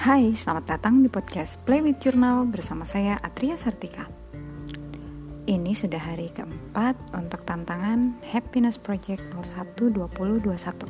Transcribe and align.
Hai, 0.00 0.32
selamat 0.32 0.64
datang 0.64 1.04
di 1.04 1.12
podcast 1.12 1.60
Play 1.68 1.84
with 1.84 2.00
Journal 2.00 2.48
bersama 2.48 2.88
saya 2.88 3.20
Atria 3.20 3.52
Sartika. 3.52 4.08
Ini 5.44 5.76
sudah 5.76 6.00
hari 6.00 6.32
keempat 6.32 7.12
untuk 7.12 7.44
tantangan 7.44 8.16
Happiness 8.32 8.80
Project 8.80 9.20
01 9.36 9.76
2021. 9.92 10.88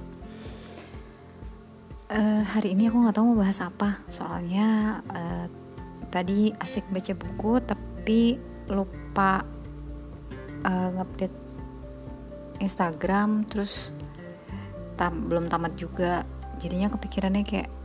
Uh, 2.07 2.47
hari 2.55 2.79
ini 2.79 2.87
aku 2.87 3.03
nggak 3.03 3.19
tahu 3.19 3.35
mau 3.35 3.43
bahas 3.43 3.59
apa, 3.59 3.99
soalnya 4.07 5.03
uh, 5.11 5.51
tadi 6.15 6.55
asik 6.63 6.87
baca 6.95 7.11
buku 7.11 7.59
tapi 7.67 8.39
lupa 8.71 9.43
uh, 10.63 10.89
ngupdate 10.95 11.35
Instagram, 12.63 13.43
terus 13.51 13.91
tam 14.95 15.27
belum 15.27 15.51
tamat 15.51 15.75
juga, 15.75 16.23
jadinya 16.63 16.95
kepikirannya 16.95 17.43
kayak 17.43 17.80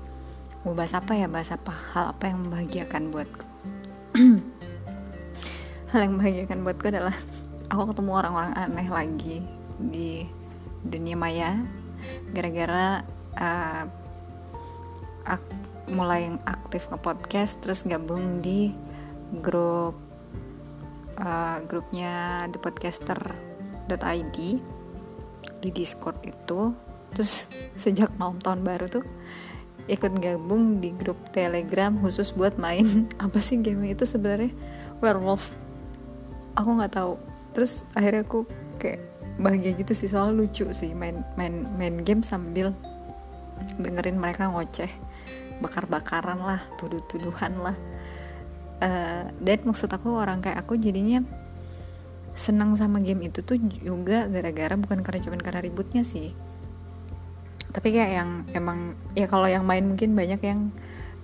mau 0.65 0.73
bahas 0.73 0.97
apa 0.97 1.13
ya? 1.13 1.29
Bahas 1.29 1.53
apa? 1.53 1.69
Hal 1.93 2.17
apa 2.17 2.23
yang 2.25 2.49
membahagiakan 2.49 3.13
buatku? 3.13 3.45
Hal 5.93 5.99
yang 6.01 6.17
membahagiakan 6.17 6.65
buatku 6.65 6.85
adalah 6.89 7.13
aku 7.71 7.93
ketemu 7.93 8.11
orang-orang 8.11 8.53
aneh 8.57 8.89
lagi 8.89 9.37
di 9.77 10.25
dunia 10.81 11.13
maya. 11.13 11.61
Gara-gara 12.33 13.05
uh, 13.37 13.83
ak 15.25 15.41
mulai 15.93 16.33
yang 16.33 16.41
aktif 16.49 16.89
nge 16.89 16.97
podcast 16.97 17.61
terus 17.61 17.85
gabung 17.85 18.41
di 18.41 18.73
grup 19.45 19.93
uh, 21.21 21.61
grupnya 21.69 22.49
the 22.49 22.57
podcaster.id 22.57 24.37
di 25.61 25.69
discord 25.69 26.17
itu. 26.25 26.73
Terus 27.13 27.53
sejak 27.77 28.09
malam 28.17 28.41
tahun 28.41 28.65
baru 28.65 28.89
tuh 28.89 29.05
ikut 29.85 30.17
gabung 30.17 30.81
di 30.81 30.89
grup 30.93 31.17
telegram 31.29 31.97
khusus 32.01 32.33
buat 32.33 32.57
main. 32.57 33.05
Apa 33.23 33.37
sih 33.37 33.61
game 33.61 33.85
itu 33.89 34.05
sebenarnya? 34.05 34.53
Werewolf. 35.01 35.53
Aku 36.57 36.69
nggak 36.77 36.93
tahu. 36.97 37.13
Terus 37.53 37.87
akhirnya 37.95 38.27
aku 38.27 38.43
kayak 38.81 38.99
bahagia 39.39 39.75
gitu 39.75 39.91
sih 39.95 40.07
soal 40.11 40.31
lucu 40.31 40.67
sih 40.71 40.95
main 40.95 41.23
main 41.35 41.67
main 41.75 41.95
game 42.03 42.23
sambil 42.23 42.71
dengerin 43.79 44.19
mereka 44.19 44.51
ngoceh. 44.51 44.91
Bakar-bakaran 45.63 46.39
lah 46.39 46.59
tuduh-tuduhan 46.75 47.59
lah. 47.63 47.77
Uh, 48.83 49.31
maksud 49.39 49.87
aku 49.87 50.19
orang 50.19 50.43
kayak 50.43 50.59
aku 50.59 50.75
jadinya 50.75 51.23
senang 52.35 52.75
sama 52.75 52.99
game 52.99 53.31
itu 53.31 53.39
tuh 53.39 53.55
juga 53.79 54.27
gara-gara 54.27 54.75
bukan 54.75 54.99
karena 54.99 55.23
cuman 55.23 55.39
karena 55.39 55.63
ributnya 55.63 56.03
sih 56.03 56.35
tapi 57.75 57.91
kayak 57.91 58.11
yang 58.23 58.29
emang 58.55 58.95
ya 59.19 59.27
kalau 59.27 59.51
yang 59.51 59.67
main 59.67 59.83
mungkin 59.83 60.15
banyak 60.15 60.39
yang 60.39 60.71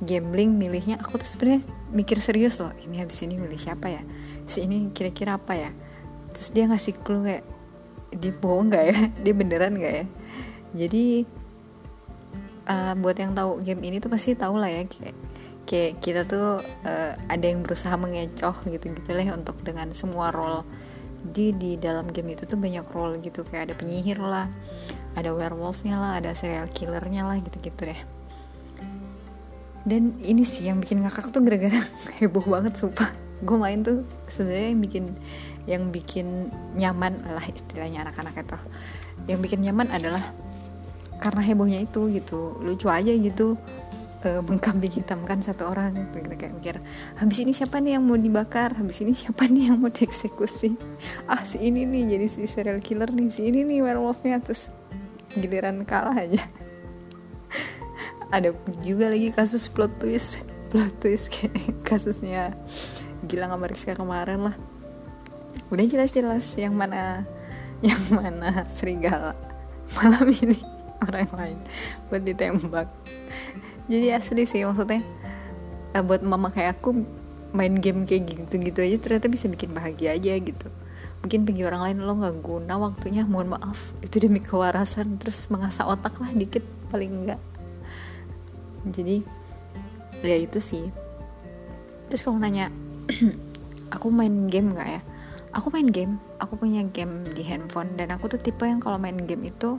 gambling 0.03 0.59
milihnya. 0.59 0.99
Aku 0.99 1.15
tuh 1.15 1.23
sebenarnya 1.23 1.63
mikir 1.95 2.19
serius 2.19 2.59
loh 2.59 2.75
ini 2.83 2.99
habis 2.99 3.23
ini 3.23 3.39
milih 3.39 3.55
siapa 3.55 3.87
ya? 3.87 4.03
Si 4.51 4.67
ini 4.67 4.91
kira-kira 4.91 5.39
apa 5.39 5.55
ya? 5.55 5.71
Terus 6.35 6.51
dia 6.51 6.67
ngasih 6.67 6.99
clue 6.99 7.23
kayak 7.23 7.43
dia 8.11 8.35
bohong 8.35 8.67
nggak 8.67 8.83
ya? 8.83 8.97
Dia 9.23 9.33
beneran 9.33 9.79
nggak 9.79 9.93
ya? 9.95 10.05
Jadi 10.75 11.23
uh, 12.67 12.93
buat 12.99 13.15
yang 13.15 13.31
tahu 13.31 13.63
game 13.63 13.87
ini 13.87 14.03
tuh 14.03 14.11
pasti 14.11 14.35
tahu 14.35 14.59
lah 14.59 14.67
ya 14.67 14.83
kayak 14.83 15.15
kayak 15.63 16.03
kita 16.03 16.27
tuh 16.27 16.59
uh, 16.83 17.15
ada 17.31 17.45
yang 17.47 17.63
berusaha 17.63 17.95
mengecoh 17.95 18.59
gitu 18.67 18.91
gitu 18.91 19.09
lah 19.15 19.39
untuk 19.39 19.55
dengan 19.63 19.87
semua 19.95 20.35
role. 20.35 20.67
Di 21.23 21.55
di 21.55 21.79
dalam 21.79 22.11
game 22.11 22.35
itu 22.35 22.43
tuh 22.43 22.59
banyak 22.59 22.83
role 22.91 23.23
gitu 23.23 23.47
kayak 23.47 23.71
ada 23.71 23.75
penyihir 23.79 24.19
lah 24.19 24.51
ada 25.15 25.35
werewolfnya 25.35 25.99
lah 25.99 26.11
ada 26.23 26.31
serial 26.31 26.67
killernya 26.71 27.27
lah 27.27 27.37
gitu-gitu 27.43 27.91
deh. 27.91 28.01
Dan 29.81 30.21
ini 30.21 30.45
sih 30.45 30.69
yang 30.69 30.77
bikin 30.77 31.01
ngakak 31.01 31.33
tuh 31.33 31.41
gara-gara 31.41 31.81
heboh 32.21 32.45
banget 32.45 32.77
sumpah. 32.77 33.09
Gue 33.41 33.57
main 33.57 33.81
tuh 33.81 34.05
sebenarnya 34.29 34.69
yang 34.69 34.81
bikin 34.81 35.05
yang 35.65 35.83
bikin 35.89 36.27
nyaman 36.77 37.17
lah 37.25 37.45
istilahnya 37.49 38.05
anak-anak 38.05 38.45
itu. 38.45 38.57
Yang 39.25 39.39
bikin 39.49 39.59
nyaman 39.65 39.89
adalah 39.89 40.21
karena 41.17 41.41
hebohnya 41.41 41.79
itu 41.81 42.13
gitu. 42.13 42.61
Lucu 42.61 42.87
aja 42.93 43.09
gitu 43.09 43.57
uh, 44.25 44.41
mengkambing 44.45 44.93
hitamkan 45.01 45.41
satu 45.41 45.65
orang. 45.65 45.97
Gitu 46.13 46.29
kayak 46.37 46.53
mikir 46.53 46.75
habis 47.17 47.37
ini 47.41 47.51
siapa 47.53 47.81
nih 47.81 47.97
yang 47.97 48.05
mau 48.05 48.17
dibakar? 48.17 48.77
Habis 48.77 49.01
ini 49.01 49.17
siapa 49.17 49.49
nih 49.49 49.73
yang 49.73 49.81
mau 49.81 49.89
dieksekusi? 49.89 50.77
Ah 51.25 51.41
si 51.41 51.57
ini 51.57 51.89
nih 51.89 52.17
jadi 52.17 52.27
si 52.29 52.45
serial 52.45 52.77
killer 52.81 53.09
nih 53.09 53.33
si 53.33 53.49
ini 53.49 53.65
nih 53.65 53.81
werewolfnya. 53.81 54.37
Terus 54.45 54.69
giliran 55.37 55.83
kalah 55.87 56.15
aja. 56.15 56.43
Ada 58.35 58.55
juga 58.81 59.11
lagi 59.11 59.31
kasus 59.31 59.67
plot 59.67 59.91
twist. 59.99 60.43
Plot 60.71 60.95
twist 61.03 61.27
kayak 61.31 61.83
kasusnya 61.83 62.55
gila 63.27 63.51
sama 63.51 63.65
Rizka 63.67 63.93
kemarin 63.95 64.51
lah. 64.51 64.55
Udah 65.71 65.85
jelas-jelas 65.87 66.47
yang 66.55 66.75
mana 66.75 67.27
yang 67.85 67.99
mana 68.11 68.63
serigala 68.71 69.35
malam 69.95 70.27
ini. 70.31 70.59
Orang 71.01 71.33
lain 71.33 71.59
buat 72.13 72.21
ditembak. 72.21 72.87
Jadi 73.89 74.13
asli 74.13 74.45
sih 74.45 74.61
maksudnya 74.63 75.01
uh, 75.97 76.03
buat 76.03 76.21
mama 76.23 76.53
kayak 76.53 76.79
aku 76.79 77.03
main 77.51 77.75
game 77.75 78.07
kayak 78.07 78.31
gitu-gitu 78.31 78.79
aja 78.79 78.97
ternyata 79.01 79.27
bisa 79.27 79.51
bikin 79.51 79.75
bahagia 79.75 80.15
aja 80.15 80.31
gitu 80.39 80.67
mungkin 81.21 81.45
bagi 81.45 81.61
orang 81.63 81.81
lain 81.85 81.97
lo 82.01 82.13
nggak 82.17 82.37
guna 82.41 82.73
waktunya 82.81 83.23
mohon 83.25 83.53
maaf. 83.53 83.93
Itu 84.01 84.17
demi 84.21 84.41
kewarasan 84.41 85.21
terus 85.21 85.47
mengasah 85.53 85.85
otak 85.85 86.17
lah 86.17 86.33
dikit 86.33 86.65
paling 86.89 87.25
enggak 87.25 87.41
jadi 88.87 89.21
ya 90.25 90.37
itu 90.41 90.57
sih. 90.57 90.85
Terus 92.09 92.21
kalau 92.25 92.41
nanya 92.41 92.73
aku 93.95 94.09
main 94.09 94.49
game 94.49 94.73
nggak 94.73 94.89
ya? 94.89 95.01
Aku 95.53 95.69
main 95.69 95.89
game. 95.89 96.17
Aku 96.41 96.57
punya 96.57 96.81
game 96.89 97.27
di 97.27 97.45
handphone 97.45 97.93
dan 97.99 98.15
aku 98.15 98.31
tuh 98.31 98.39
tipe 98.41 98.63
yang 98.65 98.81
kalau 98.81 98.97
main 98.97 99.17
game 99.17 99.45
itu 99.45 99.77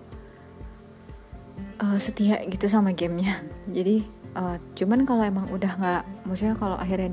uh, 1.83 1.99
setia 1.99 2.39
gitu 2.47 2.71
sama 2.71 2.95
gamenya. 2.95 3.43
Jadi 3.77 4.07
uh, 4.39 4.57
cuman 4.79 5.03
kalau 5.03 5.23
emang 5.27 5.47
udah 5.51 5.73
nggak 5.75 6.03
maksudnya 6.29 6.55
kalau 6.55 6.79
akhirnya 6.79 7.11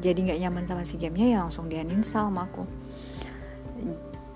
jadi 0.00 0.16
nggak 0.16 0.38
nyaman 0.46 0.64
sama 0.64 0.86
si 0.86 0.96
gamenya 0.96 1.36
ya 1.36 1.38
langsung 1.44 1.66
dia 1.66 1.82
install 1.82 2.30
sama 2.30 2.46
aku 2.46 2.64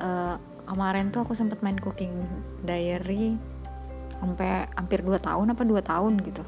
uh, 0.00 0.36
kemarin 0.66 1.14
tuh 1.14 1.22
aku 1.22 1.32
sempat 1.32 1.62
main 1.62 1.78
cooking 1.78 2.12
diary 2.66 3.38
sampai 4.16 4.66
hampir 4.74 5.04
2 5.04 5.16
tahun 5.20 5.52
apa 5.52 5.62
2 5.62 5.80
tahun 5.80 6.14
gitu. 6.24 6.44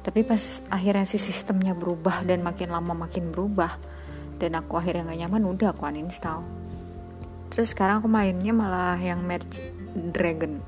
Tapi 0.00 0.24
pas 0.24 0.64
akhirnya 0.72 1.04
si 1.04 1.20
sistemnya 1.20 1.76
berubah 1.76 2.24
dan 2.24 2.40
makin 2.40 2.72
lama 2.72 2.96
makin 2.96 3.28
berubah 3.28 3.76
dan 4.40 4.56
aku 4.56 4.80
akhirnya 4.80 5.12
nggak 5.12 5.20
nyaman 5.26 5.42
udah 5.44 5.76
aku 5.76 5.84
uninstall. 5.84 6.40
Terus 7.52 7.76
sekarang 7.76 8.00
aku 8.00 8.08
mainnya 8.08 8.54
malah 8.54 8.96
yang 8.96 9.20
merge 9.20 9.60
dragon 10.14 10.62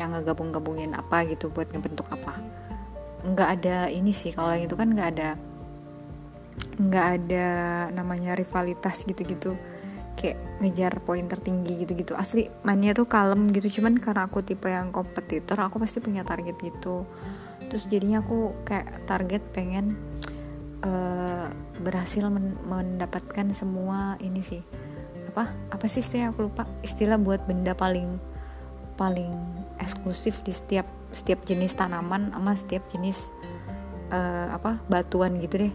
yang 0.00 0.16
ngegabung-gabungin 0.16 0.96
apa 0.96 1.26
gitu 1.28 1.52
buat 1.52 1.68
ngebentuk 1.68 2.08
apa. 2.08 2.40
Nggak 3.26 3.48
ada 3.60 3.76
ini 3.92 4.14
sih 4.14 4.32
kalau 4.32 4.56
yang 4.56 4.64
itu 4.70 4.76
kan 4.78 4.88
nggak 4.88 5.08
ada 5.18 5.30
nggak 6.72 7.06
ada 7.20 7.48
namanya 7.92 8.32
rivalitas 8.32 9.04
gitu-gitu 9.04 9.52
kayak 10.22 10.38
ngejar 10.62 11.02
poin 11.02 11.26
tertinggi 11.26 11.82
gitu-gitu. 11.82 12.14
Asli 12.14 12.46
mainnya 12.62 12.94
tuh 12.94 13.10
kalem 13.10 13.50
gitu. 13.50 13.82
Cuman 13.82 13.98
karena 13.98 14.30
aku 14.30 14.46
tipe 14.46 14.70
yang 14.70 14.94
kompetitor 14.94 15.58
aku 15.58 15.82
pasti 15.82 15.98
punya 15.98 16.22
target 16.22 16.54
gitu. 16.62 17.02
Terus 17.66 17.90
jadinya 17.90 18.22
aku 18.22 18.54
kayak 18.62 19.02
target 19.10 19.42
pengen 19.50 19.98
uh, 20.86 21.50
berhasil 21.82 22.30
men 22.30 22.54
mendapatkan 22.70 23.50
semua 23.50 24.14
ini 24.22 24.38
sih. 24.38 24.62
Apa? 25.34 25.50
Apa 25.74 25.84
sih 25.90 25.98
istilah 25.98 26.30
aku 26.30 26.46
lupa. 26.46 26.70
Istilah 26.86 27.18
buat 27.18 27.42
benda 27.50 27.74
paling 27.74 28.22
paling 28.94 29.34
eksklusif 29.82 30.46
di 30.46 30.54
setiap 30.54 30.86
setiap 31.10 31.42
jenis 31.42 31.74
tanaman 31.74 32.30
sama 32.30 32.52
setiap 32.54 32.86
jenis 32.88 33.34
uh, 34.12 34.52
apa 34.52 34.78
batuan 34.86 35.36
gitu 35.42 35.68
deh 35.68 35.72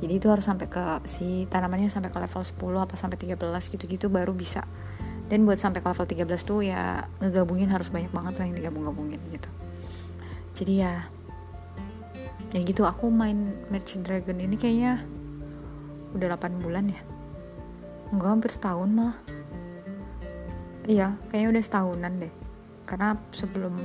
jadi 0.00 0.16
itu 0.16 0.26
harus 0.32 0.48
sampai 0.48 0.66
ke 0.72 1.04
si 1.04 1.44
tanamannya 1.52 1.92
sampai 1.92 2.08
ke 2.08 2.16
level 2.16 2.40
10 2.40 2.56
apa 2.80 2.96
sampai 2.96 3.20
13 3.20 3.36
gitu-gitu 3.68 4.08
baru 4.08 4.32
bisa. 4.32 4.64
Dan 5.28 5.44
buat 5.44 5.60
sampai 5.60 5.84
ke 5.84 5.86
level 5.92 6.06
13 6.08 6.48
tuh 6.48 6.64
ya 6.64 7.04
ngegabungin 7.20 7.68
harus 7.68 7.92
banyak 7.92 8.08
banget 8.10 8.40
lah 8.40 8.44
yang 8.48 8.56
digabung-gabungin 8.56 9.20
gitu. 9.28 9.50
Jadi 10.56 10.72
ya 10.80 11.04
ya 12.50 12.60
gitu 12.64 12.82
aku 12.88 13.12
main 13.12 13.54
Merchant 13.68 14.02
Dragon 14.02 14.40
ini 14.40 14.56
kayaknya 14.56 15.04
udah 16.16 16.34
8 16.34 16.64
bulan 16.64 16.88
ya. 16.88 17.00
Enggak 18.10 18.28
hampir 18.40 18.50
setahun 18.56 18.88
malah. 18.88 19.18
Iya 20.88 21.12
kayaknya 21.28 21.60
udah 21.60 21.62
setahunan 21.62 22.12
deh. 22.24 22.32
Karena 22.88 23.20
sebelum 23.36 23.76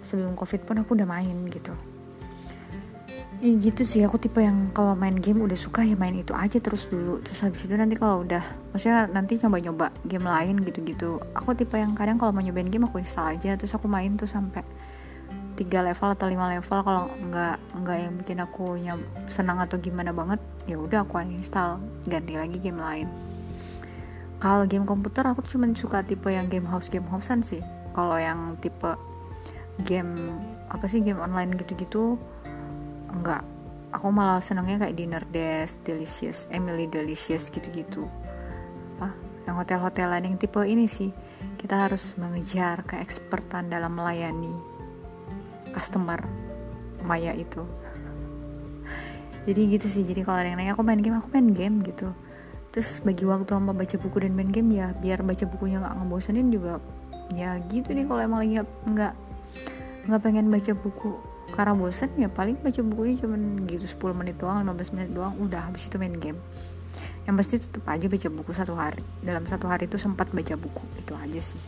sebelum 0.00 0.32
covid 0.40 0.64
pun 0.64 0.80
aku 0.80 0.96
udah 0.96 1.06
main 1.06 1.36
gitu 1.52 1.76
ya 3.44 3.52
gitu 3.60 3.84
sih. 3.84 4.00
Aku 4.08 4.16
tipe 4.16 4.40
yang 4.40 4.72
kalau 4.72 4.96
main 4.96 5.12
game 5.12 5.44
udah 5.44 5.54
suka 5.54 5.84
ya 5.84 5.92
main 6.00 6.16
itu 6.16 6.32
aja 6.32 6.56
terus 6.56 6.88
dulu. 6.88 7.20
Terus 7.20 7.44
habis 7.44 7.68
itu 7.68 7.76
nanti 7.76 7.92
kalau 8.00 8.24
udah 8.24 8.40
maksudnya 8.72 9.04
nanti 9.12 9.36
coba-nyoba 9.36 9.92
game 10.08 10.24
lain 10.24 10.56
gitu-gitu. 10.64 11.20
Aku 11.36 11.52
tipe 11.52 11.76
yang 11.76 11.92
kadang 11.92 12.16
kalau 12.16 12.32
mau 12.32 12.40
nyobain 12.40 12.66
game 12.72 12.88
aku 12.88 13.04
install 13.04 13.36
aja. 13.36 13.60
Terus 13.60 13.76
aku 13.76 13.84
main 13.84 14.16
tuh 14.16 14.24
sampai 14.24 14.64
tiga 15.60 15.84
level 15.84 16.16
atau 16.16 16.26
lima 16.32 16.48
level. 16.48 16.78
Kalau 16.80 17.12
nggak 17.12 17.56
nggak 17.84 17.96
yang 18.00 18.12
bikin 18.16 18.38
aku 18.40 18.80
nyam, 18.80 19.04
senang 19.28 19.60
atau 19.60 19.76
gimana 19.76 20.16
banget 20.16 20.40
ya 20.64 20.80
udah 20.80 21.04
aku 21.04 21.20
uninstall. 21.20 21.84
Ganti 22.08 22.40
lagi 22.40 22.56
game 22.56 22.80
lain. 22.80 23.12
Kalau 24.40 24.64
game 24.64 24.88
komputer 24.88 25.28
aku 25.28 25.44
cuma 25.44 25.68
suka 25.76 26.00
tipe 26.00 26.32
yang 26.32 26.48
game 26.48 26.64
house 26.64 26.88
game 26.88 27.04
housean 27.12 27.44
sih. 27.44 27.60
Kalau 27.92 28.16
yang 28.16 28.56
tipe 28.56 28.96
game 29.84 30.40
apa 30.72 30.88
sih 30.88 31.04
game 31.04 31.20
online 31.20 31.52
gitu-gitu 31.54 32.16
enggak. 33.14 33.42
Aku 33.94 34.10
malah 34.10 34.42
senangnya 34.42 34.82
kayak 34.82 34.98
dinner 34.98 35.22
desk 35.30 35.78
delicious 35.86 36.50
Emily 36.50 36.90
delicious 36.90 37.46
gitu-gitu. 37.48 38.10
Apa? 38.98 39.14
Yang 39.46 39.56
hotel-hotelan 39.62 40.26
yang 40.26 40.36
tipe 40.36 40.58
ini 40.66 40.90
sih. 40.90 41.14
Kita 41.54 41.86
harus 41.86 42.18
mengejar 42.18 42.82
keekspertan 42.84 43.70
dalam 43.70 43.94
melayani 43.94 44.52
customer 45.70 46.18
Maya 47.06 47.36
itu. 47.36 47.62
Jadi 49.46 49.60
gitu 49.76 49.86
sih. 49.86 50.02
Jadi 50.02 50.24
kalau 50.26 50.42
ada 50.42 50.48
yang 50.50 50.58
nanya 50.58 50.72
aku 50.74 50.82
main 50.82 50.98
game? 50.98 51.16
Aku 51.20 51.28
main 51.30 51.52
game 51.52 51.84
gitu. 51.84 52.10
Terus 52.74 52.98
bagi 53.06 53.22
waktu 53.22 53.54
sama 53.54 53.70
baca 53.70 53.96
buku 54.00 54.26
dan 54.26 54.34
main 54.34 54.50
game 54.50 54.74
ya 54.74 54.90
biar 54.98 55.22
baca 55.22 55.46
bukunya 55.46 55.78
nggak 55.78 55.94
ngebosenin 55.94 56.50
juga 56.50 56.82
ya 57.32 57.56
gitu 57.70 57.94
nih 57.94 58.04
kalau 58.04 58.20
emang 58.20 58.42
lagi 58.44 58.60
nggak 58.90 59.14
nggak 60.10 60.20
pengen 60.20 60.50
baca 60.50 60.72
buku 60.76 61.14
karena 61.54 61.70
bosan 61.78 62.10
ya 62.18 62.26
paling 62.26 62.58
baca 62.58 62.82
bukunya 62.82 63.14
cuma 63.22 63.38
gitu 63.70 63.86
10 63.86 64.18
menit 64.18 64.34
doang 64.42 64.66
15 64.66 64.94
menit 64.98 65.10
doang 65.14 65.38
udah 65.38 65.70
habis 65.70 65.86
itu 65.86 65.94
main 66.02 66.10
game. 66.18 66.38
Yang 67.24 67.34
pasti 67.38 67.54
tetap 67.62 67.86
aja 67.86 68.06
baca 68.10 68.28
buku 68.34 68.50
satu 68.50 68.74
hari. 68.74 69.06
Dalam 69.22 69.46
satu 69.46 69.70
hari 69.70 69.86
itu 69.86 69.94
sempat 69.94 70.34
baca 70.34 70.54
buku 70.58 70.82
itu 70.98 71.14
aja 71.14 71.40
sih. 71.40 71.62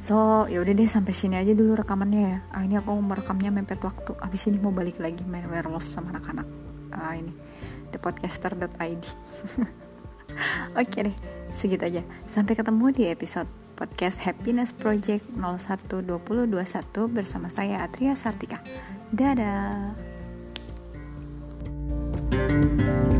So 0.00 0.48
ya 0.48 0.64
udah 0.64 0.72
deh 0.72 0.88
sampai 0.88 1.12
sini 1.12 1.36
aja 1.36 1.52
dulu 1.52 1.76
rekamannya 1.76 2.20
ya. 2.24 2.36
Ah, 2.56 2.64
ini 2.64 2.80
aku 2.80 2.96
merekamnya 2.96 3.52
mepet 3.52 3.84
waktu. 3.84 4.16
Habis 4.16 4.48
ini 4.48 4.56
mau 4.56 4.72
balik 4.72 4.96
lagi 4.96 5.20
main 5.28 5.44
werewolf 5.44 5.84
sama 5.84 6.16
anak-anak 6.16 6.48
ah, 6.96 7.14
ini 7.14 7.32
thepodcaster.id 7.92 9.04
Oke 10.80 10.98
deh, 11.02 11.16
segitu 11.50 11.84
aja. 11.84 12.02
Sampai 12.28 12.54
ketemu 12.54 12.92
di 12.94 13.04
episode 13.10 13.67
podcast 13.78 14.26
Happiness 14.26 14.74
Project 14.74 15.22
012021 15.38 17.06
bersama 17.14 17.46
saya 17.46 17.86
Atria 17.86 18.18
Sartika. 18.18 18.58
Dadah. 19.14 19.94
thank 22.28 23.12
you 23.12 23.17